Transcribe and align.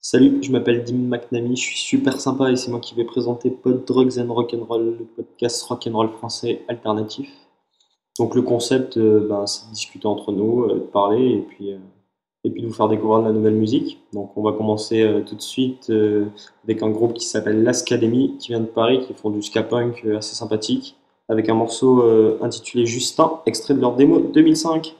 Salut, 0.00 0.38
je 0.42 0.52
m'appelle 0.52 0.84
Dim 0.84 1.08
McNamee, 1.08 1.56
je 1.56 1.62
suis 1.62 1.78
super 1.78 2.20
sympa 2.20 2.52
et 2.52 2.56
c'est 2.56 2.70
moi 2.70 2.78
qui 2.78 2.94
vais 2.94 3.04
présenter 3.04 3.50
Pod 3.50 3.84
Drugs 3.84 4.20
and 4.20 4.32
Rock'n'Roll, 4.32 4.96
le 4.96 5.04
podcast 5.04 5.60
rock'n'roll 5.64 6.10
français 6.10 6.62
alternatif. 6.68 7.28
Donc 8.16 8.36
le 8.36 8.42
concept, 8.42 8.96
euh, 8.96 9.26
ben, 9.28 9.44
c'est 9.48 9.66
de 9.66 9.72
discuter 9.72 10.06
entre 10.06 10.30
nous, 10.30 10.62
euh, 10.62 10.74
de 10.74 10.78
parler 10.78 11.32
et 11.32 11.40
puis, 11.40 11.72
euh, 11.72 11.78
et 12.44 12.50
puis 12.50 12.62
de 12.62 12.68
vous 12.68 12.72
faire 12.72 12.88
découvrir 12.88 13.22
de 13.22 13.26
la 13.26 13.32
nouvelle 13.32 13.56
musique. 13.56 13.98
Donc 14.12 14.30
on 14.36 14.42
va 14.42 14.52
commencer 14.52 15.04
tout 15.26 15.34
de 15.34 15.42
suite 15.42 15.92
avec 16.62 16.82
un 16.84 16.90
groupe 16.90 17.14
qui 17.14 17.26
s'appelle 17.26 17.64
l'Academy, 17.64 18.36
qui 18.38 18.48
vient 18.48 18.60
de 18.60 18.66
Paris, 18.66 19.00
qui 19.04 19.14
font 19.14 19.30
du 19.30 19.42
ska 19.42 19.64
punk 19.64 20.06
assez 20.16 20.36
sympathique, 20.36 20.96
avec 21.28 21.48
un 21.48 21.54
morceau 21.54 22.02
intitulé 22.40 22.86
Justin, 22.86 23.40
extrait 23.46 23.74
de 23.74 23.80
leur 23.80 23.96
démo 23.96 24.20
2005. 24.20 24.94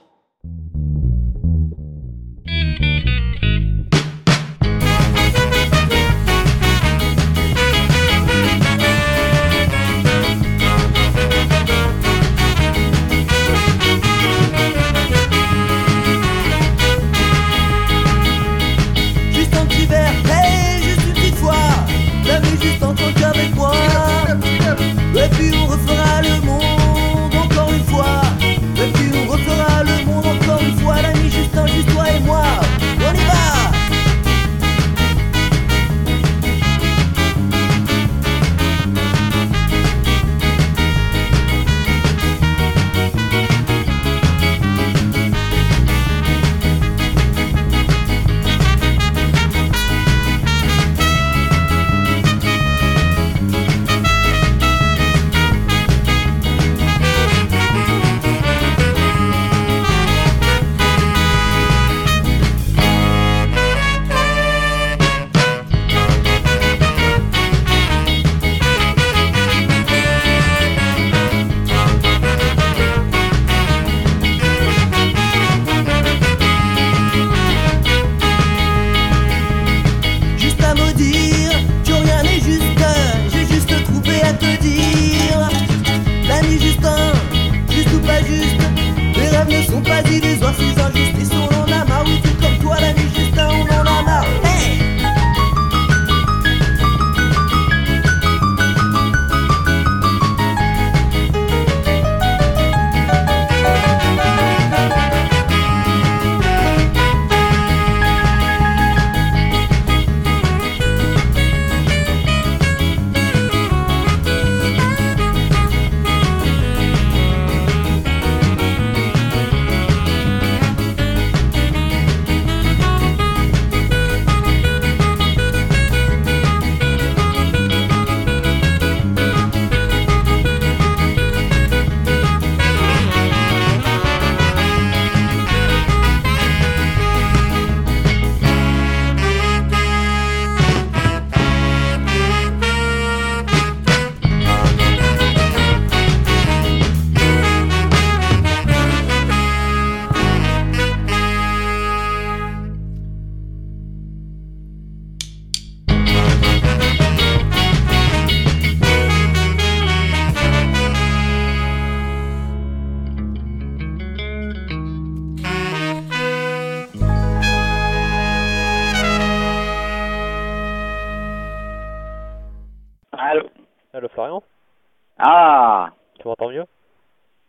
M'entends 176.29 176.49
mieux 176.49 176.65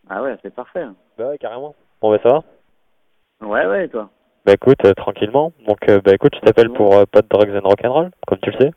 Ah 0.09 0.23
ouais, 0.23 0.37
c'est 0.43 0.55
parfait. 0.55 0.85
Bah 1.19 1.29
ouais, 1.29 1.39
carrément. 1.39 1.75
Bon 2.01 2.11
bah 2.11 2.19
ça 2.23 2.29
va 2.31 3.47
Ouais, 3.47 3.67
ouais, 3.67 3.85
et 3.87 3.89
toi 3.89 4.11
Bah 4.45 4.53
écoute, 4.55 4.85
euh, 4.85 4.95
tranquillement. 4.95 5.53
Donc 5.67 5.89
euh, 5.89 6.01
bah 6.05 6.13
écoute, 6.15 6.35
je 6.35 6.41
t'appelle 6.41 6.71
pour 6.71 6.95
euh, 6.95 7.05
Pas 7.11 7.23
de 7.23 7.29
Drugs 7.29 7.57
and 7.57 7.69
Rock'n'Roll, 7.69 8.11
comme 8.27 8.39
tu 8.39 8.51
le 8.51 8.59
sais. 8.59 8.71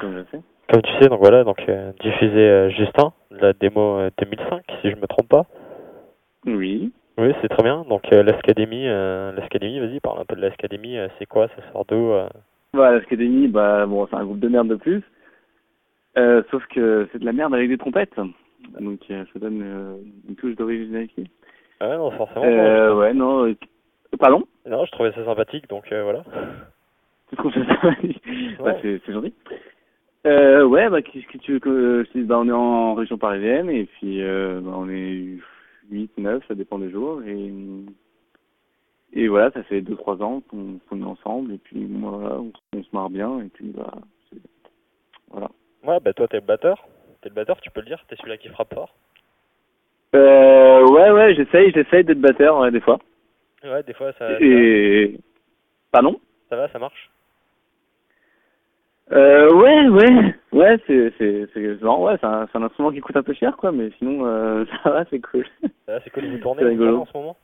Comme 0.00 0.16
je 0.16 0.24
sais. 0.36 0.42
Comme 0.70 0.82
tu 0.82 0.92
sais, 0.98 1.08
donc 1.08 1.20
voilà, 1.20 1.44
donc 1.44 1.58
diffuser 2.00 2.70
Justin, 2.70 3.12
la 3.30 3.52
démo 3.52 3.98
euh, 3.98 4.10
2005, 4.18 4.62
si 4.80 4.90
je 4.90 4.96
me 4.96 5.06
trompe 5.06 5.28
pas. 5.28 5.44
Oui. 6.46 6.92
Oui, 7.18 7.34
c'est 7.42 7.48
très 7.48 7.62
bien. 7.62 7.84
Donc 7.88 8.10
l'Académie, 8.10 8.88
euh, 8.88 9.32
l'Académie, 9.32 9.80
vas-y, 9.80 10.00
parle 10.00 10.20
un 10.20 10.24
peu 10.24 10.34
de 10.34 10.40
l'Académie, 10.40 10.96
euh, 10.96 11.08
c'est 11.18 11.26
quoi, 11.26 11.48
ça 11.48 11.72
sort 11.72 11.84
d'où 11.84 12.12
Bah, 12.72 12.90
l'Académie, 12.92 13.48
bah, 13.48 13.84
bon, 13.86 14.06
c'est 14.06 14.16
un 14.16 14.24
groupe 14.24 14.40
de 14.40 14.48
merde 14.48 14.68
de 14.68 14.76
plus. 14.76 15.02
Euh, 16.16 16.42
sauf 16.50 16.64
que 16.66 17.08
c'est 17.12 17.18
de 17.18 17.24
la 17.24 17.32
merde 17.32 17.54
avec 17.54 17.68
des 17.68 17.78
trompettes. 17.78 18.18
Donc, 18.80 19.00
euh, 19.10 19.24
ça 19.32 19.38
donne 19.38 19.62
euh, 19.62 19.96
une 20.28 20.36
touche 20.36 20.56
d'originalité. 20.56 21.24
Ah 21.80 21.88
ouais, 21.90 21.96
non, 21.96 22.10
forcément. 22.12 22.44
Euh, 22.44 22.94
ouais, 22.96 23.14
non. 23.14 23.54
Pardon? 24.18 24.44
Non, 24.66 24.84
je 24.84 24.92
trouvais 24.92 25.12
ça 25.12 25.24
sympathique, 25.24 25.68
donc 25.68 25.84
voilà. 25.90 26.24
Tu 27.30 27.36
trouves 27.36 27.52
ça 27.52 27.60
Bah, 27.60 27.94
Ouais. 28.60 28.78
c'est 28.82 29.00
c'est 29.04 29.12
gentil. 29.12 29.32
Euh, 30.26 30.64
ouais, 30.64 30.88
bah, 30.88 31.02
qu'est-ce 31.02 31.26
que 31.26 31.38
tu 31.38 31.52
veux 31.54 31.58
que 31.58 32.04
je 32.06 32.18
dise? 32.18 32.26
Bah, 32.28 32.38
on 32.38 32.48
est 32.48 32.52
en 32.52 32.94
région 32.94 33.18
parisienne 33.18 33.68
et 33.68 33.86
puis 33.86 34.22
euh, 34.22 34.60
bah, 34.60 34.72
on 34.76 34.88
est 34.88 35.38
8, 35.90 36.18
9, 36.18 36.46
ça 36.46 36.54
dépend 36.54 36.78
des 36.78 36.90
jours. 36.90 37.22
Et, 37.24 37.52
et 39.14 39.26
voilà, 39.28 39.50
ça 39.50 39.64
fait 39.64 39.80
2-3 39.80 40.22
ans 40.22 40.40
qu'on 40.48 40.78
qu'on 40.88 41.00
est 41.00 41.04
ensemble 41.04 41.54
et 41.54 41.58
puis 41.58 41.84
voilà, 41.90 42.38
on, 42.38 42.52
on 42.76 42.82
se 42.84 42.88
marre 42.92 43.10
bien 43.10 43.40
et 43.40 43.48
puis 43.48 43.72
bah, 43.74 43.92
voilà. 45.30 45.50
Ouais, 45.84 45.98
bah 45.98 46.12
toi 46.12 46.28
t'es 46.28 46.38
le 46.38 46.46
batteur. 46.46 46.86
T'es 47.22 47.28
le 47.28 47.34
batteur, 47.36 47.60
tu 47.60 47.70
peux 47.70 47.80
le 47.80 47.86
dire, 47.86 48.04
t'es 48.08 48.16
celui-là 48.16 48.36
qui 48.36 48.48
frappe 48.48 48.74
fort. 48.74 48.94
Euh, 50.14 50.84
ouais, 50.88 51.10
ouais, 51.10 51.34
j'essaye, 51.34 51.72
j'essaye 51.72 52.04
d'être 52.04 52.20
batteur 52.20 52.58
ouais, 52.58 52.70
des 52.70 52.80
fois. 52.80 52.98
Ouais, 53.64 53.82
des 53.84 53.94
fois 53.94 54.12
ça, 54.14 54.40
Et 54.40 55.18
pardon? 55.92 56.20
Ça 56.50 56.56
va, 56.56 56.68
ça 56.68 56.78
marche? 56.80 57.10
Euh, 59.12 59.52
ouais, 59.54 59.88
ouais, 59.88 60.34
ouais, 60.52 60.78
c'est, 60.86 61.12
c'est, 61.18 61.46
c'est, 61.54 61.84
ouais, 61.84 62.16
c'est 62.20 62.26
un, 62.26 62.48
c'est 62.50 62.58
un 62.58 62.62
instrument 62.62 62.90
qui 62.90 63.00
coûte 63.00 63.16
un 63.16 63.22
peu 63.22 63.34
cher, 63.34 63.56
quoi, 63.56 63.70
mais 63.70 63.90
sinon, 63.98 64.26
euh, 64.26 64.64
ça 64.82 64.90
va, 64.90 65.04
c'est 65.10 65.20
cool. 65.20 65.46
Ça 65.86 65.92
va, 65.92 66.00
c'est 66.02 66.10
cool, 66.10 66.26
vous 66.26 66.38
tournez 66.38 66.62
C'est 66.62 66.74
vous, 66.74 66.82
rigolo. 66.82 67.00
en 67.02 67.06
ce 67.06 67.16
moment? 67.16 67.36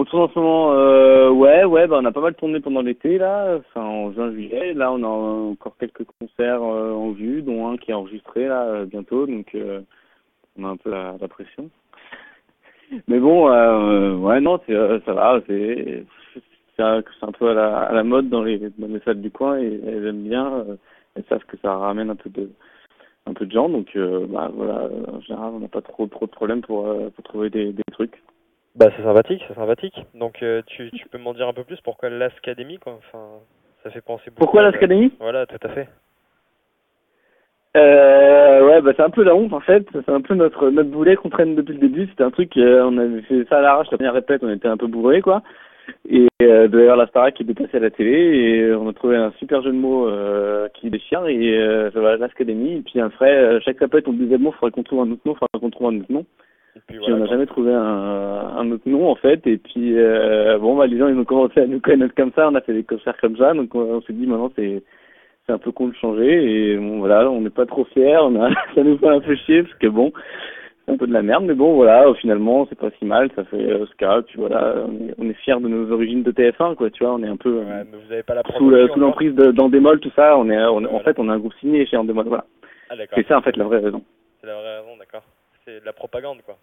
On 0.00 0.04
tourne 0.04 0.22
en 0.22 0.28
ce 0.28 0.38
moment, 0.38 0.72
euh, 0.74 1.28
ouais, 1.30 1.64
ouais, 1.64 1.88
bah, 1.88 1.98
on 2.00 2.04
a 2.04 2.12
pas 2.12 2.20
mal 2.20 2.34
tourné 2.36 2.60
pendant 2.60 2.82
l'été, 2.82 3.18
là, 3.18 3.58
en 3.74 4.12
juin, 4.12 4.30
juillet. 4.30 4.72
Là, 4.72 4.92
on 4.92 5.02
a 5.02 5.08
encore 5.08 5.76
quelques 5.76 6.04
concerts 6.20 6.62
euh, 6.62 6.92
en 6.92 7.10
vue, 7.10 7.42
dont 7.42 7.66
un 7.66 7.76
qui 7.78 7.90
est 7.90 7.94
enregistré, 7.94 8.46
là, 8.46 8.62
euh, 8.62 8.84
bientôt, 8.84 9.26
donc, 9.26 9.52
euh, 9.56 9.80
on 10.56 10.66
a 10.66 10.68
un 10.68 10.76
peu 10.76 10.90
la, 10.92 11.18
pression. 11.28 11.68
Mais 13.08 13.18
bon, 13.18 13.48
ouais, 14.20 14.40
non, 14.40 14.60
ça 14.68 15.12
va, 15.12 15.40
c'est, 15.48 16.04
un, 16.78 17.32
peu 17.36 17.48
à 17.50 17.54
la, 17.54 17.78
à 17.80 17.92
la 17.92 18.04
mode 18.04 18.28
dans 18.28 18.44
les, 18.44 18.70
dans 18.78 18.86
les 18.86 19.00
salles 19.00 19.20
du 19.20 19.32
coin 19.32 19.58
et 19.58 19.80
elles 19.84 20.06
aiment 20.06 20.28
bien. 20.28 20.64
elles 21.16 21.24
savent 21.28 21.44
que 21.46 21.56
ça 21.56 21.74
ramène 21.74 22.10
un 22.10 22.16
peu 22.16 22.30
de, 22.30 22.48
un 23.26 23.32
peu 23.32 23.46
de 23.46 23.52
gens. 23.52 23.68
Donc, 23.68 23.98
bah, 24.28 24.48
voilà, 24.54 24.88
en 25.12 25.20
général, 25.22 25.54
on 25.54 25.58
n'a 25.58 25.66
pas 25.68 25.82
trop, 25.82 26.06
trop 26.06 26.26
de 26.26 26.30
problèmes 26.30 26.62
pour, 26.62 26.86
pour 27.16 27.24
trouver 27.24 27.50
des, 27.50 27.72
des 27.72 27.82
trucs. 27.90 28.22
Bah 28.78 28.90
c'est 28.96 29.02
sympathique, 29.02 29.42
c'est 29.48 29.54
sympathique. 29.54 29.94
Donc 30.14 30.42
euh, 30.42 30.62
tu, 30.66 30.90
tu 30.92 31.08
peux 31.08 31.18
m'en 31.18 31.34
dire 31.34 31.48
un 31.48 31.52
peu 31.52 31.64
plus 31.64 31.80
pourquoi 31.80 32.10
l'Ascadémie 32.10 32.78
quoi 32.78 32.94
Enfin, 32.98 33.24
ça 33.82 33.90
fait 33.90 34.00
penser 34.00 34.30
beaucoup 34.30 34.38
Pourquoi 34.40 34.60
à- 34.62 34.70
l'Ascadémie? 34.70 35.12
Voilà, 35.18 35.46
tout 35.46 35.56
à 35.62 35.68
fait. 35.70 35.88
Euh, 37.76 38.66
ouais, 38.66 38.80
bah 38.80 38.92
c'est 38.96 39.02
un 39.02 39.10
peu 39.10 39.24
la 39.24 39.34
honte 39.34 39.52
en 39.52 39.60
fait. 39.60 39.84
C'est 39.92 40.08
un 40.10 40.20
peu 40.20 40.34
notre 40.34 40.70
notre 40.70 40.90
boulet 40.90 41.16
qu'on 41.16 41.28
traîne 41.28 41.56
depuis 41.56 41.74
le 41.74 41.80
début. 41.80 42.06
C'était 42.08 42.22
un 42.24 42.30
truc, 42.30 42.56
euh, 42.56 42.84
on 42.84 42.96
avait 42.98 43.22
fait 43.22 43.44
ça 43.48 43.58
à 43.58 43.62
l'arrache. 43.62 43.88
La 43.90 43.98
première 43.98 44.14
répète, 44.14 44.42
on 44.44 44.50
était 44.50 44.68
un 44.68 44.76
peu 44.76 44.86
bourré 44.86 45.22
quoi. 45.22 45.42
Et 46.08 46.28
euh, 46.42 46.68
d'ailleurs 46.68 46.96
la 46.96 47.06
Starac 47.08 47.34
qui 47.34 47.42
était 47.42 47.54
passée 47.54 47.78
à 47.78 47.80
la 47.80 47.90
télé 47.90 48.12
et 48.12 48.74
on 48.74 48.88
a 48.88 48.92
trouvé 48.92 49.16
un 49.16 49.32
super 49.38 49.62
jeu 49.62 49.70
de 49.72 49.76
mots 49.76 50.06
euh, 50.08 50.68
qui 50.74 50.88
déchire 50.90 51.26
et 51.26 51.58
euh, 51.58 51.90
ça 51.90 52.00
va 52.00 52.16
l'Académie. 52.16 52.76
Et 52.76 52.82
puis 52.82 53.00
après, 53.00 53.60
chaque 53.62 53.80
répète 53.80 54.06
on 54.06 54.12
disait 54.12 54.38
bon, 54.38 54.52
faudrait 54.52 54.70
qu'on 54.70 54.82
trouve 54.84 55.00
un 55.00 55.10
autre 55.10 55.22
nom, 55.24 55.34
faudrait 55.34 55.60
qu'on 55.60 55.70
trouve 55.70 55.88
un 55.88 55.98
autre 55.98 56.12
nom. 56.12 56.24
Puis 56.86 56.98
voilà. 56.98 57.14
on 57.16 57.18
n'a 57.18 57.26
jamais 57.26 57.46
trouvé 57.46 57.72
un, 57.72 57.80
un 58.56 58.70
autre 58.70 58.88
nom 58.88 59.08
en 59.10 59.14
fait. 59.16 59.46
Et 59.46 59.58
puis 59.58 59.98
euh, 59.98 60.58
bon 60.58 60.76
bah 60.76 60.86
les 60.86 60.98
gens 60.98 61.08
ils 61.08 61.18
ont 61.18 61.24
commencé 61.24 61.60
à 61.60 61.66
nous 61.66 61.80
connaître 61.80 62.14
comme 62.14 62.32
ça. 62.34 62.48
On 62.48 62.54
a 62.54 62.60
fait 62.60 62.74
des 62.74 62.84
concerts 62.84 63.16
comme 63.20 63.36
ça. 63.36 63.52
Donc 63.54 63.74
on, 63.74 63.80
on 63.80 64.00
s'est 64.02 64.12
dit 64.12 64.26
maintenant 64.26 64.52
c'est 64.56 64.82
c'est 65.46 65.52
un 65.52 65.58
peu 65.58 65.72
con 65.72 65.88
de 65.88 65.94
changer 65.94 66.72
et 66.72 66.76
bon 66.76 66.98
voilà 66.98 67.30
on 67.30 67.40
n'est 67.40 67.50
pas 67.50 67.66
trop 67.66 67.84
fiers. 67.84 68.18
On 68.22 68.40
a 68.42 68.50
ça 68.74 68.82
nous 68.82 68.98
fait 68.98 69.08
un 69.08 69.20
peu 69.20 69.34
chier 69.34 69.62
parce 69.62 69.74
que 69.76 69.86
bon 69.88 70.12
c'est 70.86 70.92
un 70.94 70.96
peu 70.96 71.06
de 71.06 71.12
la 71.12 71.22
merde 71.22 71.44
mais 71.46 71.54
bon 71.54 71.74
voilà 71.74 72.04
finalement 72.14 72.66
c'est 72.68 72.78
pas 72.78 72.90
si 72.98 73.04
mal. 73.04 73.30
Ça 73.34 73.44
fait 73.44 73.56
euh, 73.56 73.86
ska. 73.86 74.22
Puis 74.26 74.36
voilà 74.38 74.74
on 74.86 75.08
est, 75.08 75.14
on 75.18 75.28
est 75.30 75.34
fiers 75.34 75.60
de 75.60 75.68
nos 75.68 75.90
origines 75.92 76.22
de 76.22 76.32
TF1 76.32 76.74
quoi. 76.76 76.90
Tu 76.90 77.02
vois 77.04 77.14
on 77.14 77.22
est 77.22 77.28
un 77.28 77.36
peu 77.36 77.58
euh, 77.58 77.64
Ouais, 77.64 77.84
mais 77.90 77.98
vous 78.06 78.12
avez 78.12 78.22
pas 78.22 78.34
la 78.34 78.42
sous 78.56 78.66
encore 78.74 78.98
l'emprise 78.98 79.34
de- 79.34 79.50
d'Endemol 79.52 80.00
tout 80.00 80.12
ça. 80.14 80.36
On 80.38 80.48
est 80.50 80.58
on, 80.64 80.84
en 80.84 81.00
fait 81.00 81.18
on 81.18 81.28
a 81.28 81.32
un 81.34 81.38
groupe 81.38 81.54
signé 81.60 81.86
chez 81.86 81.96
Endemol. 81.96 82.26
Voilà 82.28 82.44
Ah 82.90 82.94
c'est 83.14 83.26
ça 83.26 83.38
en 83.38 83.42
fait 83.42 83.56
la 83.56 83.64
vraie 83.64 83.78
raison. 83.80 84.02
C'est 84.40 84.46
la 84.46 84.54
vraie 84.54 84.76
raison, 84.78 84.96
d'accord. 84.98 85.22
C'est 85.68 85.80
de 85.80 85.84
la 85.84 85.92
propagande 85.92 86.40
quoi. 86.42 86.56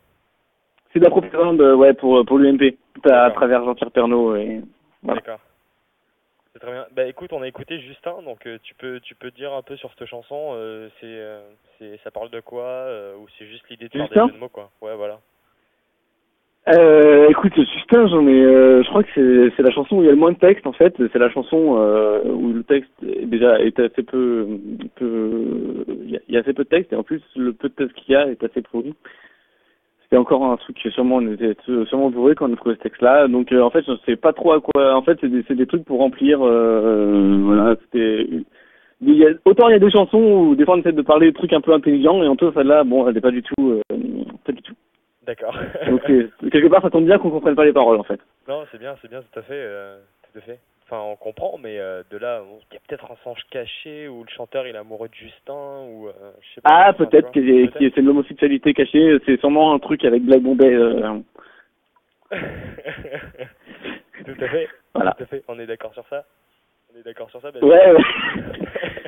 C'est 0.92 1.00
de 1.00 1.04
la 1.04 1.12
propagande 1.12 1.62
euh, 1.62 1.75
ouais 1.75 1.94
pour 1.94 2.25
pour 2.25 2.40
l'UMP 2.40 2.75
à 3.04 3.30
travers 3.30 3.63
Jean-Pierre 3.63 3.92
Pernaut 3.92 4.36
et 4.36 4.62
voilà. 5.04 5.22
D'accord. 5.22 5.40
C'est 6.52 6.60
très 6.60 6.72
bien. 6.72 6.88
Bah 6.94 7.06
écoute, 7.06 7.31
on 7.31 7.44
a 7.44 7.48
écouté 7.48 7.80
Justin, 7.81 8.24
donc 8.24 8.48
euh, 8.48 8.57
tu 8.63 8.74
peux 8.74 9.00
tu 9.02 9.13
peux 9.13 9.30
dire 9.30 9.54
un 9.54 9.62
peu 9.62 9.75
sur 9.75 9.92
cette 9.94 10.07
chanson, 10.07 10.54
euh, 10.56 10.90
c'est 11.00 11.06
euh, 11.06 11.48
c'est 11.78 12.00
ça 12.04 12.10
parle 12.10 12.31
de 12.31 12.40
quoi 12.40 12.63
euh, 12.63 13.16
ou 13.18 13.28
c'est 13.38 13.46
juste 13.46 13.69
l'idée 13.69 13.90
de 13.90 13.92
faire 13.92 14.10
des 14.10 14.16
jeux 14.16 14.31
de 14.31 14.40
mots 14.40 14.50
quoi. 14.50 14.72
Ouais, 14.81 14.96
voilà. 14.96 15.19
Euh, 16.67 17.29
écoute, 17.29 17.53
Justin, 17.56 18.07
j'en 18.07 18.27
ai, 18.27 18.44
euh, 18.44 18.81
je 18.81 18.89
crois 18.89 19.03
que 19.03 19.51
c'est, 19.56 19.62
la 19.62 19.69
chanson 19.69 19.97
où 19.97 20.01
il 20.01 20.06
y 20.06 20.09
a 20.09 20.13
le 20.13 20.17
moins 20.17 20.31
de 20.31 20.38
texte 20.38 20.65
en 20.65 20.73
fait. 20.73 20.95
C'est 20.97 21.19
la 21.19 21.29
chanson 21.29 21.75
euh, 21.77 22.23
où 22.25 22.53
le 22.53 22.63
texte 22.63 22.91
est 23.03 23.27
déjà 23.27 23.59
est 23.59 23.79
assez 23.79 24.01
peu, 24.01 24.47
peu, 24.95 25.85
il 26.06 26.19
y, 26.27 26.38
a, 26.38 26.39
assez 26.39 26.53
peu 26.53 26.63
de 26.63 26.69
texte 26.69 26.91
et 26.91 26.95
en 26.95 27.03
plus 27.03 27.21
le 27.35 27.53
peu 27.53 27.69
de 27.69 27.73
texte 27.75 27.95
qu'il 27.97 28.13
y 28.13 28.15
a 28.15 28.27
est 28.27 28.44
assez 28.44 28.63
pourri. 28.63 28.95
C'était 30.03 30.17
encore 30.17 30.44
un 30.44 30.57
truc 30.57 30.81
que 30.83 30.89
sûrement 30.89 31.17
on 31.17 31.33
était 31.33 31.56
sûrement 31.88 32.09
bourré 32.09 32.33
quand 32.33 32.50
on 32.50 32.53
a 32.53 32.56
trouvé 32.56 32.75
ce 32.75 32.81
texte-là. 32.81 33.27
Donc 33.27 33.51
euh, 33.51 33.62
en 33.62 33.69
fait, 33.69 33.83
je 33.88 33.94
sais 34.07 34.15
pas 34.15 34.33
trop 34.33 34.53
à 34.53 34.59
quoi. 34.59 34.95
En 34.95 35.03
fait, 35.03 35.19
c'est 35.21 35.29
des, 35.29 35.44
des 35.44 35.67
trucs 35.67 35.85
pour 35.85 36.00
remplir. 36.00 36.39
Euh, 36.41 37.38
voilà, 37.44 37.75
c'était. 37.83 38.27
autant 39.45 39.67
il 39.69 39.73
y 39.73 39.75
a 39.75 39.79
des 39.79 39.91
chansons 39.91 40.17
où 40.17 40.56
des 40.56 40.65
fois 40.65 40.75
on 40.75 40.79
essaie 40.79 40.94
de 40.94 41.01
parler 41.03 41.27
de 41.27 41.35
trucs 41.35 41.53
un 41.53 41.62
peu 41.62 41.73
intelligents 41.73 42.23
et 42.23 42.27
en 42.27 42.35
tout 42.35 42.51
celle-là, 42.53 42.83
bon, 42.83 43.07
elle 43.07 43.13
n'est 43.13 43.21
pas 43.21 43.29
du 43.29 43.44
tout, 43.44 43.69
euh, 43.69 43.81
pas 44.44 44.51
du 44.51 44.63
tout. 44.63 44.73
D'accord. 45.25 45.57
Donc 45.89 46.04
quelque 46.04 46.68
part, 46.68 46.81
ça 46.81 46.89
tombe 46.89 47.06
bien 47.06 47.18
qu'on 47.18 47.31
comprenne 47.31 47.56
pas 47.56 47.66
les 47.66 47.74
paroles 47.74 48.00
en 48.00 48.04
fait. 48.04 48.19
non, 48.48 48.66
c'est 48.72 48.77
bien, 48.77 48.95
c'est 49.01 49.10
bien, 49.10 49.22
tout 49.22 49.39
à 49.39 49.44
fait, 49.44 49.54
euh, 49.54 49.98
tout 50.31 50.39
à 50.39 50.42
fait. 50.42 50.60
Enfin, 50.83 51.00
on 51.01 51.16
comprend, 51.16 51.57
mais 51.57 51.80
euh, 51.80 52.04
de 52.12 52.18
là, 52.18 52.44
il 52.69 52.74
y 52.75 52.77
a 52.77 52.81
peut-être 52.88 53.12
un 53.12 53.16
songe 53.24 53.42
caché 53.50 54.07
où 54.07 54.24
le 54.24 54.30
chanteur 54.30 54.68
il 54.68 54.75
est 54.75 54.77
amoureux 54.77 55.07
de 55.07 55.16
Justin 55.16 55.86
ou 55.89 56.10
euh, 56.10 56.12
je 56.42 56.54
sais 56.54 56.62
pas. 56.62 56.69
Ah, 56.72 56.94
peut-être 56.94 57.31
que 57.31 57.39
c'est 57.42 58.01
de 58.01 58.06
l'homosexualité 58.06 58.74
cachée. 58.75 59.18
C'est 59.25 59.39
sûrement 59.39 59.74
un 59.74 59.80
truc 59.80 60.06
avec 60.06 60.22
Black 60.24 60.42
Bombay. 60.42 60.75
euh, 60.75 61.19
tout 62.31 62.38
à 64.42 64.48
fait. 64.48 64.69
Voilà. 64.94 65.12
Tout 65.18 65.24
à 65.24 65.25
fait. 65.25 65.44
On 65.48 65.57
est 65.60 65.66
d'accord 65.66 65.94
sur 65.94 66.06
ça. 66.07 66.24
On 66.94 67.00
est 67.00 67.04
d'accord 67.04 67.30
sur 67.31 67.42
ça. 67.42 67.51
Ben, 67.51 67.63
Ouais, 67.63 67.92
ouais. 67.92 68.04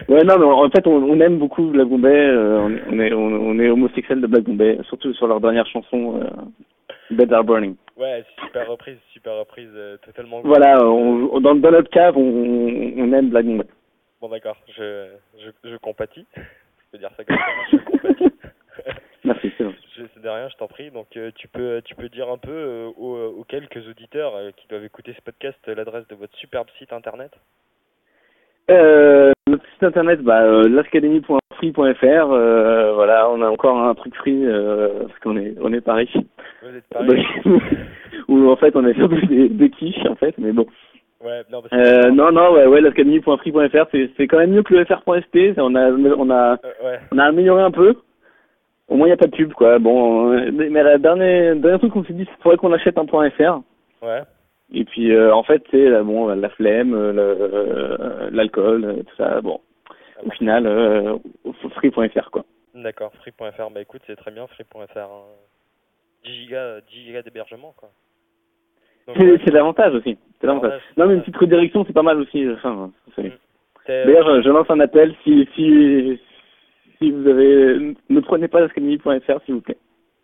Ouais, 0.08 0.24
non, 0.24 0.38
mais 0.38 0.46
en 0.46 0.70
fait, 0.70 0.86
on, 0.88 0.92
on 1.04 1.20
aime 1.20 1.40
beaucoup 1.40 1.64
Black 1.68 1.88
Bombay. 1.88 2.10
euh, 2.16 2.80
on, 2.90 3.00
est, 3.00 3.14
on, 3.14 3.26
on 3.26 3.60
est 3.60 3.70
homosexuel 3.70 4.22
de 4.22 4.28
Black 4.28 4.44
Bombay, 4.44 4.78
surtout 4.88 5.14
sur 5.14 5.28
leur 5.28 5.42
dernière 5.42 5.66
chanson, 5.68 6.22
euh, 6.22 6.30
Beds 7.12 7.34
Are 7.34 7.44
Burning. 7.44 7.76
Ouais, 7.98 8.24
super 8.46 8.68
reprise, 8.68 8.98
super 9.12 9.34
reprise, 9.40 9.70
euh, 9.74 9.98
totalement. 9.98 10.42
Voilà, 10.44 10.84
on, 10.86 11.40
dans, 11.40 11.56
dans 11.56 11.72
notre 11.72 11.90
cave, 11.90 12.16
on, 12.18 12.94
on 12.98 13.14
aime 13.14 13.30
Black 13.30 13.46
Bombay. 13.46 13.66
Bon, 14.22 14.30
d'accord, 14.30 14.58
je, 14.78 15.08
je, 15.40 15.70
je 15.70 15.78
compatis. 15.78 16.26
Je 16.36 16.42
peux 16.92 16.98
dire 17.00 17.12
ça 17.18 17.24
comme 17.24 17.38
ça, 17.38 17.44
je 17.72 17.78
compatis. 17.78 18.34
Merci, 19.24 19.52
c'est 19.58 19.64
sais 19.64 20.20
de 20.22 20.30
rien, 20.30 20.48
je 20.48 20.56
t'en 20.58 20.68
prie. 20.68 20.92
Donc, 20.92 21.08
euh, 21.18 21.32
tu 21.36 21.48
peux, 21.48 21.82
tu 21.84 21.96
peux 21.96 22.08
dire 22.10 22.30
un 22.30 22.38
peu 22.38 22.52
euh, 22.52 22.88
aux, 22.98 23.40
aux 23.40 23.44
quelques 23.44 23.86
auditeurs 23.88 24.36
euh, 24.36 24.52
qui 24.56 24.68
doivent 24.68 24.86
écouter 24.86 25.14
ce 25.14 25.22
podcast 25.22 25.60
l'adresse 25.68 26.08
de 26.08 26.16
votre 26.16 26.36
superbe 26.38 26.68
site 26.78 26.94
internet. 26.94 27.32
Euh, 28.70 29.32
notre 29.48 29.64
site 29.74 29.84
internet, 29.84 30.22
bah, 30.22 30.42
euh, 30.44 30.68
lascademy.free.fr. 30.68 32.04
Euh, 32.32 32.92
voilà, 32.94 33.30
on 33.30 33.42
a 33.42 33.48
encore 33.50 33.78
un 33.78 33.96
truc 33.96 34.14
free 34.16 34.46
euh, 34.46 35.04
parce 35.08 35.20
qu'on 35.20 35.38
est, 35.38 35.56
on 35.62 35.72
est 35.74 35.82
Paris. 35.82 36.10
Vous 36.62 36.76
êtes 36.76 36.84
Paris 36.92 37.26
où 38.28 38.50
en 38.50 38.56
fait 38.58 38.76
on 38.76 38.84
a 38.86 38.94
surtout 38.94 39.26
des, 39.28 39.48
des 39.50 39.70
quiches 39.70 40.06
en 40.10 40.16
fait, 40.16 40.36
mais 40.38 40.52
bon. 40.52 40.66
Ouais, 41.24 41.42
non, 41.52 41.62
parce 41.62 41.70
que- 41.72 42.08
Euh, 42.08 42.12
non, 42.12 42.32
non, 42.32 42.52
ouais, 42.54 42.66
ouais, 42.68 42.82
lascademy.free.fr, 42.82 43.86
c'est, 43.92 44.10
c'est 44.18 44.28
quand 44.28 44.38
même 44.38 44.52
mieux 44.52 44.64
que 44.64 44.74
le 44.76 44.86
fr.st. 44.86 45.58
On 45.58 45.74
a, 45.76 45.90
on 45.92 46.30
a, 46.30 46.52
Euh, 46.54 46.86
ouais, 46.86 47.00
on 47.12 47.18
a 47.18 47.24
amélioré 47.24 47.64
un 47.64 47.72
peu. 47.72 47.96
Au 48.90 48.96
moins 48.96 49.08
il 49.08 49.10
n'y 49.10 49.14
a 49.14 49.18
pas 49.18 49.28
de 49.28 49.36
pub, 49.36 49.52
quoi. 49.54 49.80
Bon, 49.80 50.30
mais 50.52 50.84
la 50.84 50.98
dernière, 50.98 51.56
dernier 51.56 51.80
truc 51.80 51.92
qu'on 51.94 52.04
s'est 52.06 52.14
dit, 52.14 52.24
c'est 52.26 52.34
qu'il 52.34 52.44
faudrait 52.44 52.58
qu'on 52.58 52.72
achète 52.74 52.98
un 52.98 53.06
point 53.06 53.30
.fr. 53.32 53.62
ouais. 54.02 54.22
Et 54.74 54.84
puis 54.84 55.12
euh, 55.12 55.34
en 55.34 55.44
fait, 55.44 55.64
c'est 55.72 55.90
la, 55.90 56.04
bon, 56.04 56.28
la 56.28 56.50
flemme, 56.50 56.94
euh, 56.94 57.14
euh, 57.16 58.30
l'alcool, 58.32 58.84
euh, 58.84 59.04
tout 59.04 59.16
ça. 59.16 59.40
Bon, 59.42 59.62
au 60.26 60.30
final, 60.32 60.68
euh, 60.68 61.18
free.fr, 61.76 62.30
quoi. 62.32 62.44
D'accord, 62.74 63.14
free.fr. 63.16 63.70
Bah 63.72 63.82
écoute, 63.82 64.02
c'est 64.08 64.16
très 64.16 64.32
bien, 64.32 64.46
free.fr. 64.48 64.98
Hein. 64.98 65.24
10 66.26 66.34
gigas, 66.34 66.82
10 66.82 67.06
gigas 67.06 67.22
d'hébergement, 67.22 67.74
quoi. 67.78 67.90
C'est, 69.16 69.52
l'avantage 69.52 69.94
aussi. 69.94 70.18
C'est 70.42 70.48
l'avantage. 70.48 70.72
L'avantage, 70.72 70.98
Non, 70.98 71.08
mais 71.08 71.14
une 71.14 71.22
petite 71.22 71.38
redirection, 71.38 71.86
c'est 71.86 71.94
pas 71.94 72.04
mal 72.04 72.20
aussi. 72.20 72.46
Enfin, 72.50 72.92
t'es- 73.16 73.32
D'ailleurs, 73.88 74.42
je, 74.42 74.50
lance 74.50 74.70
un 74.70 74.82
appel. 74.82 75.16
Si, 75.24 75.48
si, 75.56 76.20
si 76.98 77.12
vous 77.12 77.26
avez, 77.26 77.96
ne 78.10 78.20
prenez 78.20 78.50
pas 78.50 78.60
lascademy.fr, 78.60 79.40
s'il 79.46 79.56
vous 79.56 79.62
plaît. 79.62 79.78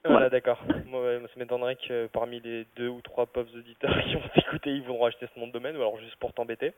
Voilà, 0.04 0.18
Voilà. 0.18 0.30
d'accord. 0.30 0.60
Moi, 0.88 1.02
ça 1.22 1.40
m'étonnerait 1.40 1.76
que 1.78 2.08
parmi 2.08 2.40
les 2.42 2.66
deux 2.76 2.90
ou 2.90 3.02
trois 3.02 3.26
pauvres 3.26 3.56
auditeurs 3.58 3.98
qui 4.04 4.16
vont 4.16 4.22
t'écouter, 4.36 4.72
ils 4.72 4.84
vont 4.84 5.00
racheter 5.00 5.28
ce 5.34 5.40
nom 5.40 5.48
de 5.48 5.52
domaine, 5.54 5.76
ou 5.78 5.82
alors 5.82 5.98
juste 6.00 6.16
pour 6.18 6.34
t'embêter. 6.34 6.74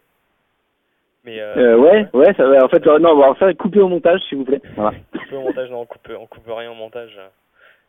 Mais 1.24 1.40
euh, 1.40 1.56
Euh, 1.74 1.78
ouais, 1.78 2.08
ouais, 2.14 2.34
ça 2.36 2.48
va. 2.48 2.64
En 2.64 2.70
fait, 2.70 2.86
euh, 2.86 3.00
non, 3.00 3.16
bon, 3.16 3.24
alors 3.24 3.38
ça, 3.40 3.52
coupez 3.56 3.80
au 3.82 3.88
montage, 3.88 4.22
s'il 4.30 4.38
vous 4.38 4.46
plaît. 4.46 4.62
Voilà. 4.76 4.92
coupe 5.12 5.32
au 5.34 5.42
montage, 5.42 5.70
non, 5.72 5.82
on 5.82 5.86
coupe, 5.88 6.08
on 6.20 6.28
coupe 6.28 6.44
rien 6.48 6.72
au 6.72 6.76
montage. 6.76 7.20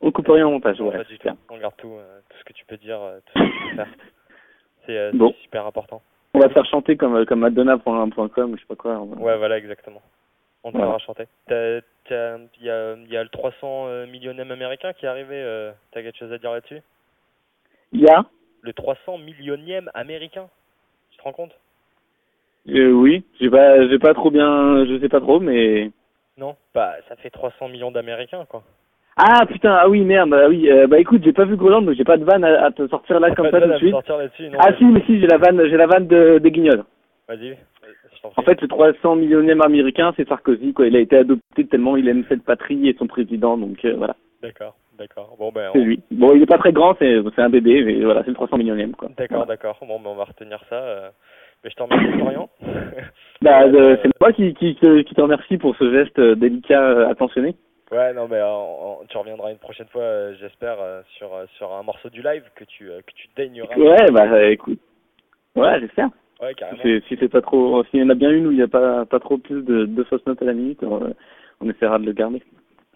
On 0.00 0.10
coupe 0.10 0.28
rien 0.28 0.46
au 0.46 0.50
montage, 0.50 0.80
ouais. 0.80 0.96
pas 0.96 1.04
du 1.04 1.18
tout. 1.18 1.28
On 1.50 1.58
garde 1.58 1.76
tout, 1.76 1.92
euh, 1.94 2.20
tout 2.30 2.36
ce 2.38 2.44
que 2.44 2.52
tu 2.54 2.64
peux 2.64 2.76
dire, 2.78 3.00
euh, 3.00 3.18
tout 3.26 3.38
ce 3.38 3.44
que 3.44 3.48
tu 3.52 3.68
peux 3.70 3.76
faire. 3.76 3.88
C'est 4.86 4.96
euh, 4.98 5.10
Bon. 5.14 5.34
super 5.42 5.66
important. 5.66 6.00
On 6.32 6.38
va 6.38 6.48
te 6.48 6.52
faire 6.54 6.66
chanter 6.66 6.96
comme, 6.96 7.24
comme 7.26 7.40
Madonna.com, 7.40 8.54
je 8.56 8.60
sais 8.60 8.66
pas 8.66 8.74
quoi. 8.76 9.00
Ouais, 9.00 9.36
voilà, 9.36 9.58
exactement. 9.58 10.00
On 10.64 10.70
te 10.72 10.76
Voilà. 10.76 10.92
fera 10.92 10.98
chanter. 10.98 11.24
Il 12.10 12.64
y 12.64 12.70
a, 12.70 12.94
il 12.94 13.12
y 13.12 13.16
a 13.16 13.22
le 13.22 13.28
300 13.28 13.86
euh, 13.88 14.06
millionième 14.06 14.50
américain 14.50 14.92
qui 14.92 15.06
est 15.06 15.08
arrivé. 15.08 15.34
Euh, 15.34 15.72
T'as 15.92 16.02
quelque 16.02 16.18
chose 16.18 16.32
à 16.32 16.38
dire 16.38 16.52
là-dessus? 16.52 16.80
Il 17.92 18.00
y 18.00 18.08
a, 18.08 18.24
Le 18.62 18.72
300 18.72 19.18
millionième 19.18 19.90
américain 19.94 20.48
Tu 21.10 21.18
te 21.18 21.22
rends 21.22 21.32
compte? 21.32 21.52
Euh, 22.68 22.90
oui, 22.90 23.24
j'ai 23.40 23.48
pas, 23.48 23.86
j'ai 23.88 23.98
pas 23.98 24.14
trop 24.14 24.30
bien, 24.30 24.84
je 24.86 24.98
sais 25.00 25.08
pas 25.08 25.20
trop, 25.20 25.38
mais. 25.38 25.90
Non? 26.36 26.56
Bah, 26.74 26.94
ça 27.08 27.16
fait 27.16 27.30
300 27.30 27.68
millions 27.68 27.92
d'américains, 27.92 28.44
quoi. 28.48 28.62
Ah 29.16 29.46
putain, 29.46 29.72
ah 29.72 29.88
oui, 29.88 30.02
merde, 30.02 30.28
bah 30.28 30.46
oui, 30.46 30.70
euh, 30.70 30.86
bah 30.86 30.98
écoute, 30.98 31.22
j'ai 31.24 31.32
pas 31.32 31.46
vu 31.46 31.56
Groland, 31.56 31.80
donc 31.80 31.94
j'ai 31.96 32.04
pas 32.04 32.18
de 32.18 32.24
vanne 32.24 32.44
à, 32.44 32.66
à 32.66 32.70
te 32.70 32.86
sortir 32.88 33.18
là 33.18 33.34
comme 33.34 33.48
pas 33.48 33.60
ça 33.60 33.66
de 33.66 33.72
tout 33.72 33.86
de 33.86 33.88
suite. 33.88 33.94
Ah 34.58 34.76
si, 34.76 34.84
mais 34.84 35.00
si, 35.06 35.18
j'ai 35.18 35.26
la 35.26 35.38
vanne, 35.38 35.58
j'ai 35.70 35.76
la 35.78 35.86
vanne 35.86 36.06
de, 36.06 36.36
des 36.36 36.50
guignols. 36.50 36.84
Vas-y. 37.26 37.56
En 38.36 38.42
fait, 38.42 38.60
le 38.60 38.68
300 38.68 39.16
millionième 39.16 39.62
américain, 39.62 40.12
c'est 40.16 40.28
Sarkozy, 40.28 40.72
quoi. 40.72 40.86
Il 40.86 40.96
a 40.96 41.00
été 41.00 41.16
adopté 41.18 41.66
tellement 41.66 41.96
il 41.96 42.08
aime 42.08 42.24
cette 42.28 42.44
patrie 42.44 42.88
et 42.88 42.94
son 42.98 43.06
président, 43.06 43.56
donc 43.56 43.84
euh, 43.84 43.94
voilà, 43.96 44.16
D'accord, 44.42 44.76
d'accord. 44.98 45.34
Bon, 45.38 45.50
ben, 45.52 45.70
c'est 45.72 45.80
lui. 45.80 46.02
Bon, 46.10 46.34
il 46.34 46.42
est 46.42 46.46
pas 46.46 46.58
très 46.58 46.72
grand, 46.72 46.94
c'est, 46.98 47.16
c'est 47.34 47.42
un 47.42 47.48
bébé, 47.50 47.82
mais 47.84 48.02
voilà, 48.04 48.22
c'est 48.22 48.28
le 48.30 48.34
300 48.34 48.58
millionième, 48.58 48.92
quoi. 48.94 49.08
D'accord, 49.16 49.38
Voilà. 49.38 49.46
d'accord. 49.54 49.78
Bon, 49.86 49.98
ben, 50.00 50.10
on 50.10 50.14
va 50.14 50.24
retenir 50.24 50.60
ça. 50.68 50.76
euh. 50.76 51.08
Mais 51.64 51.70
je 51.70 51.74
te 51.76 51.82
remercie, 51.82 52.12
Florian. 52.18 52.48
Bah, 53.42 53.64
Euh, 53.66 53.96
c'est 54.02 54.10
moi 54.20 54.32
qui, 54.32 54.54
qui, 54.54 54.74
te- 54.76 55.00
qui 55.02 55.14
te 55.14 55.20
remercie 55.20 55.58
pour 55.58 55.76
ce 55.76 55.90
geste 55.92 56.20
délicat, 56.20 57.08
attentionné. 57.08 57.54
Ouais, 57.92 58.12
non, 58.14 58.26
mais 58.28 58.40
on- 58.42 59.04
tu 59.08 59.16
reviendras 59.16 59.50
une 59.52 59.58
prochaine 59.58 59.86
fois, 59.88 60.32
j'espère, 60.34 60.76
sur, 61.16 61.28
sur 61.56 61.72
un 61.72 61.82
morceau 61.82 62.08
du 62.10 62.22
live 62.22 62.42
que 62.54 62.64
tu, 62.64 62.86
que 62.86 63.12
tu 63.14 63.28
daigneras. 63.36 63.76
Ouais, 63.76 64.10
bah 64.12 64.44
écoute. 64.48 64.78
Ouais, 65.54 65.80
j'espère. 65.80 66.08
Ouais, 66.40 66.54
carrément. 66.54 66.82
Si, 66.82 67.00
si 67.08 67.16
c'est 67.18 67.28
pas 67.28 67.40
trop, 67.40 67.82
s'il 67.84 68.00
y 68.00 68.02
en 68.02 68.10
a 68.10 68.14
bien 68.14 68.30
une 68.30 68.46
où 68.46 68.50
il 68.50 68.56
n'y 68.56 68.62
a 68.62 68.68
pas, 68.68 69.04
pas 69.06 69.20
trop 69.20 69.38
plus 69.38 69.62
de, 69.62 69.86
de 69.86 70.04
fausses 70.04 70.24
notes 70.26 70.42
à 70.42 70.44
la 70.46 70.52
minute, 70.52 70.78
on, 70.82 71.12
on 71.60 71.70
essaiera 71.70 71.98
de 71.98 72.04
le 72.04 72.12
garder. 72.12 72.42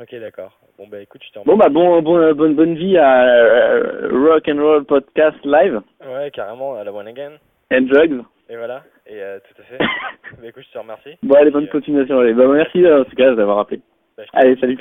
Ok, 0.00 0.14
d'accord. 0.20 0.58
Bon, 0.78 0.86
bah 0.90 1.00
écoute, 1.00 1.20
je 1.26 1.30
te 1.32 1.44
Bon 1.44 1.52
remercie. 1.52 1.58
bah 1.58 1.68
bon, 1.68 2.02
bon 2.02 2.34
bonne 2.34 2.54
bonne 2.54 2.74
vie 2.74 2.96
à 2.96 3.22
euh, 3.24 4.08
Rock 4.12 4.48
and 4.48 4.58
Roll 4.60 4.84
Podcast 4.84 5.36
Live 5.44 5.80
Ouais, 6.06 6.30
carrément, 6.32 6.74
à 6.74 6.84
la 6.84 6.92
one 6.92 7.06
again. 7.08 7.32
and 7.72 7.82
Drugs. 7.82 8.22
Et 8.48 8.56
voilà, 8.56 8.82
et 9.06 9.22
euh, 9.22 9.38
tout 9.40 9.62
à 9.62 9.64
fait. 9.64 9.78
bah 10.40 10.48
écoute, 10.48 10.64
je 10.66 10.72
te 10.72 10.78
remercie. 10.78 11.16
Bon 11.22 11.34
allez, 11.36 11.50
bonne 11.50 11.64
euh, 11.64 11.70
continuation. 11.72 12.18
Allez. 12.18 12.32
Bah, 12.34 12.46
merci 12.48 12.84
en 12.86 13.04
tout 13.04 13.14
cas 13.16 13.34
d'avoir 13.34 13.58
appelé. 13.60 13.80
bah, 14.16 14.24
Allez, 14.32 14.56
salut. 14.56 14.78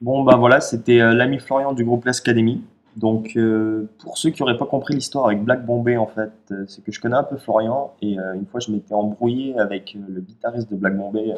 Bon, 0.00 0.24
bah 0.24 0.36
voilà, 0.38 0.60
c'était 0.60 1.00
euh, 1.00 1.12
l'ami 1.12 1.38
Florian 1.38 1.72
du 1.74 1.84
groupe 1.84 2.06
L'Académie. 2.06 2.62
Donc, 2.96 3.36
euh, 3.36 3.88
pour 3.98 4.18
ceux 4.18 4.30
qui 4.30 4.42
n'auraient 4.42 4.58
pas 4.58 4.66
compris 4.66 4.94
l'histoire 4.94 5.26
avec 5.26 5.44
Black 5.44 5.64
Bombay, 5.64 5.96
en 5.96 6.06
fait, 6.06 6.32
euh, 6.50 6.64
c'est 6.66 6.82
que 6.82 6.90
je 6.90 7.00
connais 7.00 7.16
un 7.16 7.22
peu 7.22 7.36
Florian 7.36 7.92
et 8.02 8.18
euh, 8.18 8.34
une 8.34 8.46
fois 8.46 8.60
je 8.60 8.72
m'étais 8.72 8.94
embrouillé 8.94 9.58
avec 9.58 9.94
le 9.94 10.20
guitariste 10.20 10.70
de 10.70 10.76
Black 10.76 10.96
Bombay 10.96 11.34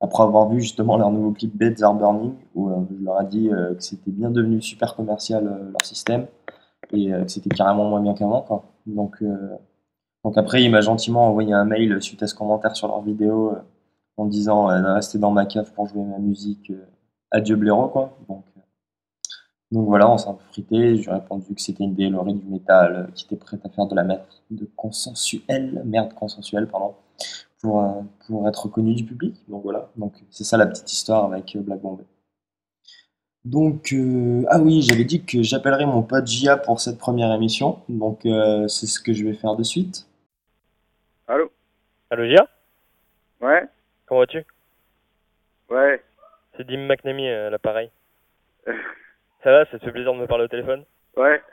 après 0.00 0.22
avoir 0.22 0.48
vu 0.48 0.60
justement 0.60 0.96
leur 0.96 1.10
nouveau 1.10 1.32
clip 1.32 1.54
Beds 1.54 1.82
Are 1.82 1.94
Burning 1.94 2.32
où 2.54 2.70
je 2.70 3.04
leur 3.04 3.20
ai 3.20 3.26
dit 3.26 3.50
que 3.50 3.76
c'était 3.80 4.10
bien 4.10 4.30
devenu 4.30 4.62
super 4.62 4.96
commercial 4.96 5.44
leur 5.44 5.84
système 5.84 6.26
et 6.92 7.10
que 7.10 7.28
c'était 7.28 7.50
carrément 7.50 7.84
moins 7.84 8.00
bien 8.00 8.14
qu'avant, 8.14 8.40
quoi. 8.40 8.64
Donc, 8.86 9.22
donc 10.24 10.38
après, 10.38 10.62
il 10.62 10.70
m'a 10.70 10.80
gentiment 10.80 11.28
envoyé 11.28 11.52
un 11.52 11.66
mail 11.66 12.00
suite 12.00 12.22
à 12.22 12.26
ce 12.26 12.34
commentaire 12.34 12.74
sur 12.76 12.88
leur 12.88 13.02
vidéo 13.02 13.52
en 14.16 14.24
disant 14.24 14.66
rester 14.94 15.18
dans 15.18 15.30
ma 15.30 15.44
cave 15.44 15.70
pour 15.74 15.86
jouer 15.86 16.02
ma 16.02 16.18
musique. 16.18 16.72
adieu 17.30 17.56
blaireau 17.56 17.88
quoi. 17.88 18.16
Donc 19.70 19.86
voilà, 19.86 20.10
on 20.10 20.18
s'est 20.18 20.28
un 20.28 20.34
peu 20.34 20.44
frité. 20.50 20.96
Je 20.96 21.02
lui 21.02 21.08
ai 21.08 21.12
répondu 21.12 21.54
que 21.54 21.60
c'était 21.60 21.84
une 21.84 21.94
délorie 21.94 22.34
du 22.34 22.46
métal 22.46 22.94
euh, 22.94 23.12
qui 23.14 23.24
était 23.24 23.36
prête 23.36 23.64
à 23.64 23.68
faire 23.68 23.86
de 23.86 23.94
la 23.94 24.04
merde 24.04 24.22
de 24.50 24.68
consensuelle, 24.76 25.82
merde 25.84 26.12
consensuelle, 26.14 26.66
pardon, 26.66 26.94
pour, 27.60 27.82
euh, 27.82 28.02
pour 28.26 28.48
être 28.48 28.64
reconnue 28.64 28.94
du 28.94 29.04
public. 29.04 29.36
Donc 29.48 29.62
voilà, 29.62 29.90
donc 29.96 30.14
c'est 30.30 30.44
ça 30.44 30.56
la 30.56 30.66
petite 30.66 30.90
histoire 30.92 31.24
avec 31.24 31.54
euh, 31.56 31.60
Black 31.60 31.80
Bombay. 31.80 32.04
Donc, 33.44 33.92
euh, 33.94 34.44
ah 34.48 34.58
oui, 34.58 34.82
j'avais 34.82 35.04
dit 35.04 35.24
que 35.24 35.42
j'appellerais 35.42 35.86
mon 35.86 36.02
pote 36.02 36.26
Gia 36.26 36.58
pour 36.58 36.80
cette 36.80 36.98
première 36.98 37.32
émission. 37.32 37.80
Donc, 37.88 38.26
euh, 38.26 38.68
c'est 38.68 38.86
ce 38.86 39.00
que 39.00 39.14
je 39.14 39.24
vais 39.24 39.32
faire 39.32 39.56
de 39.56 39.62
suite. 39.62 40.06
Allô? 41.26 41.50
Allô, 42.10 42.26
Gia? 42.28 42.46
Ouais. 43.40 43.66
Comment 44.04 44.20
vas-tu? 44.20 44.44
Ouais. 45.70 46.02
C'est 46.56 46.66
Dim 46.66 46.86
McNamee, 46.86 47.30
euh, 47.30 47.46
à 47.46 47.50
l'appareil. 47.50 47.90
Ça 49.42 49.50
va, 49.52 49.64
ça 49.66 49.78
te 49.78 49.84
fait 49.84 49.92
plaisir 49.92 50.12
de 50.12 50.18
me 50.18 50.26
parler 50.26 50.44
au 50.44 50.48
téléphone? 50.48 50.84
Ouais. 51.16 51.42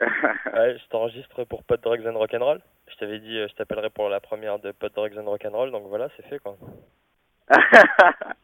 Ouais, 0.54 0.76
je 0.78 0.88
t'enregistre 0.88 1.44
pour 1.44 1.62
Pod 1.62 1.80
Drugs 1.80 2.06
and 2.06 2.18
Rock'n'Roll. 2.18 2.60
Je 2.88 2.96
t'avais 2.96 3.18
dit, 3.20 3.38
euh, 3.38 3.46
je 3.48 3.54
t'appellerai 3.54 3.90
pour 3.90 4.08
la 4.08 4.18
première 4.20 4.58
de 4.58 4.72
Pod 4.72 4.92
Drugs 4.92 5.16
and 5.18 5.24
Rock'n'Roll, 5.28 5.70
donc 5.70 5.86
voilà, 5.88 6.08
c'est 6.16 6.26
fait 6.26 6.38
quoi. 6.38 6.56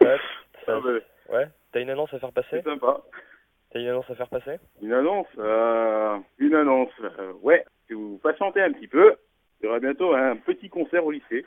Ouais, 0.00 0.16
ça- 0.64 0.80
Ah, 0.82 1.32
ouais. 1.32 1.48
T'as 1.72 1.80
une 1.80 1.90
annonce 1.90 2.12
à 2.14 2.18
faire 2.18 2.32
passer? 2.32 2.48
C'est 2.52 2.64
sympa. 2.64 3.00
T'as 3.70 3.80
une 3.80 3.88
annonce 3.88 4.08
à 4.10 4.14
faire 4.14 4.28
passer? 4.28 4.58
Une 4.80 4.92
annonce, 4.94 5.26
euh, 5.38 6.18
une 6.38 6.54
annonce. 6.54 6.92
euh, 7.02 7.32
ouais, 7.42 7.64
si 7.86 7.92
vous 7.92 8.18
patientez 8.22 8.62
un 8.62 8.72
petit 8.72 8.88
peu, 8.88 9.14
il 9.60 9.66
y 9.66 9.68
aura 9.68 9.78
bientôt 9.78 10.14
un 10.14 10.36
petit 10.36 10.68
concert 10.70 11.04
au 11.04 11.10
lycée. 11.10 11.44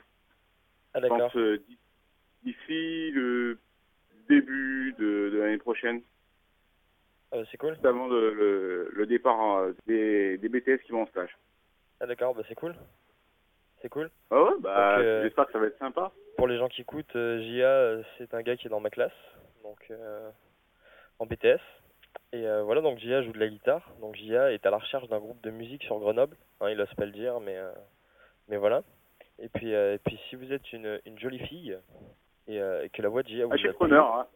Ah 0.94 1.00
d'accord. 1.00 1.32
d'ici 2.44 3.10
le 3.10 3.58
début 4.28 4.94
de, 4.98 5.30
de 5.30 5.38
l'année 5.40 5.58
prochaine, 5.58 6.00
Bah, 7.34 7.40
c'est 7.50 7.56
cool. 7.56 7.72
juste 7.74 7.84
avant 7.84 8.06
le, 8.06 8.32
le, 8.32 8.88
le 8.92 9.06
départ 9.06 9.56
euh, 9.56 9.72
des, 9.86 10.38
des 10.38 10.48
BTS 10.48 10.82
qui 10.84 10.92
vont 10.92 11.02
en 11.02 11.06
stage. 11.06 11.36
Ah 12.00 12.06
d'accord, 12.06 12.34
bah 12.34 12.42
c'est 12.48 12.54
cool. 12.54 12.74
C'est 13.82 13.88
cool. 13.88 14.10
Ah 14.30 14.42
ouais, 14.42 14.50
bah 14.60 14.96
Donc, 14.96 15.04
euh, 15.04 15.22
j'espère 15.24 15.46
que 15.46 15.52
ça 15.52 15.58
va 15.58 15.66
être 15.66 15.78
sympa. 15.78 16.12
Pour 16.36 16.48
les 16.48 16.58
gens 16.58 16.68
qui 16.68 16.80
écoutent, 16.82 17.16
euh, 17.16 17.40
Jia, 17.40 17.68
euh, 17.68 18.02
c'est 18.16 18.34
un 18.34 18.42
gars 18.42 18.56
qui 18.56 18.66
est 18.66 18.70
dans 18.70 18.80
ma 18.80 18.90
classe, 18.90 19.12
donc 19.62 19.78
euh, 19.90 20.30
en 21.18 21.26
BTS. 21.26 21.60
Et 22.32 22.46
euh, 22.46 22.62
voilà, 22.62 22.80
donc 22.80 22.98
Jia 22.98 23.22
joue 23.22 23.32
de 23.32 23.38
la 23.38 23.48
guitare. 23.48 23.88
Donc 24.00 24.14
Jia 24.14 24.52
est 24.52 24.64
à 24.66 24.70
la 24.70 24.78
recherche 24.78 25.08
d'un 25.08 25.18
groupe 25.18 25.40
de 25.42 25.50
musique 25.50 25.82
sur 25.84 25.98
Grenoble. 25.98 26.36
Hein, 26.60 26.70
il 26.70 26.80
ose 26.80 26.92
pas 26.94 27.04
le 27.04 27.12
dire, 27.12 27.40
mais, 27.40 27.56
euh, 27.56 27.72
mais 28.48 28.56
voilà. 28.56 28.82
Et 29.38 29.48
puis, 29.48 29.74
euh, 29.74 29.94
et 29.94 29.98
puis 29.98 30.18
si 30.28 30.36
vous 30.36 30.52
êtes 30.52 30.72
une, 30.72 31.00
une 31.06 31.18
jolie 31.18 31.40
fille 31.40 31.76
et, 32.46 32.60
euh, 32.60 32.86
que 32.92 33.02
la 33.02 33.08
voix 33.08 33.22
de 33.22 33.28
Jia 33.28 33.46
vous 33.46 33.52
Ah, 33.52 33.56
je 33.56 33.60
suis 33.60 33.68
a 33.68 33.72
plu, 33.72 33.78
preneur. 33.78 34.06
Hein. 34.16 34.26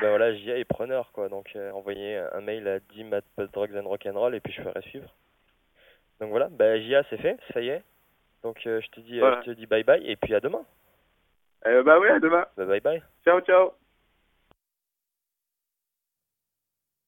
Ben 0.00 0.08
voilà, 0.08 0.34
Jia 0.34 0.58
est 0.58 0.64
preneur, 0.64 1.10
quoi. 1.12 1.28
Donc 1.28 1.50
euh, 1.56 1.70
envoyez 1.72 2.16
un 2.32 2.40
mail 2.40 2.66
à 2.68 2.78
dim@drugsandrock'n'roll 2.80 4.34
et 4.34 4.40
puis 4.40 4.52
je 4.52 4.62
ferai 4.62 4.82
suivre. 4.82 5.08
Donc 6.20 6.30
voilà, 6.30 6.48
bah 6.50 6.78
Jia 6.80 7.02
c'est 7.10 7.16
fait, 7.18 7.38
ça 7.52 7.60
y 7.60 7.68
est. 7.68 7.82
Donc 8.42 8.58
euh, 8.66 8.80
je 8.80 8.88
te 8.90 9.00
dis, 9.00 9.18
euh, 9.18 9.20
Voilà. 9.20 9.40
je 9.42 9.50
te 9.50 9.56
dis 9.56 9.66
bye 9.66 9.84
bye 9.84 10.02
et 10.04 10.16
puis 10.16 10.34
à 10.34 10.40
demain. 10.40 10.62
Euh, 11.66 11.82
bah 11.82 11.98
ouais, 11.98 12.10
à 12.10 12.20
demain. 12.20 12.44
Bah, 12.56 12.66
bye 12.66 12.80
bye. 12.80 13.02
Ciao, 13.24 13.40
ciao. 13.40 13.72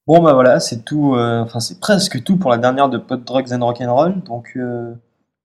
Bon 0.07 0.23
bah 0.23 0.33
voilà, 0.33 0.59
c'est 0.61 0.85
tout, 0.85 1.15
euh, 1.15 1.41
enfin 1.41 1.59
c'est 1.59 1.79
presque 1.81 2.23
tout 2.23 2.37
pour 2.39 2.49
la 2.49 2.57
dernière 2.57 2.87
de 2.89 2.97
Pod 2.97 3.23
Drugs 3.25 3.51
and 3.53 3.63
Rock'n'Roll. 3.65 4.21
Donc 4.23 4.53
euh, 4.55 4.93